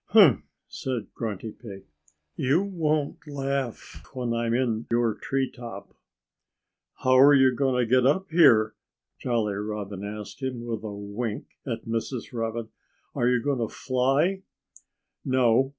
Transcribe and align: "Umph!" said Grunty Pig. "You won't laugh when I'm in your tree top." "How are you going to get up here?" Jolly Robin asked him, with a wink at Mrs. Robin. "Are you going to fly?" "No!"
"Umph!" 0.15 0.41
said 0.67 1.13
Grunty 1.13 1.51
Pig. 1.51 1.83
"You 2.35 2.63
won't 2.63 3.27
laugh 3.27 4.01
when 4.15 4.33
I'm 4.33 4.51
in 4.55 4.87
your 4.89 5.13
tree 5.13 5.47
top." 5.51 5.93
"How 7.03 7.19
are 7.19 7.35
you 7.35 7.53
going 7.53 7.79
to 7.79 7.85
get 7.87 8.03
up 8.07 8.31
here?" 8.31 8.73
Jolly 9.19 9.53
Robin 9.53 10.03
asked 10.03 10.41
him, 10.41 10.65
with 10.65 10.81
a 10.83 10.91
wink 10.91 11.49
at 11.67 11.85
Mrs. 11.85 12.33
Robin. 12.33 12.69
"Are 13.13 13.27
you 13.27 13.43
going 13.43 13.59
to 13.59 13.69
fly?" 13.71 14.41
"No!" 15.23 15.69